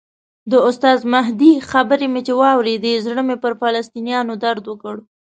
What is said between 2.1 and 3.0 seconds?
مې واورېدې